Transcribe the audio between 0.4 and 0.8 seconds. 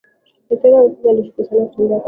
daktari